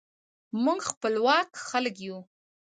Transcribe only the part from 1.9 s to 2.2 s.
نه یو.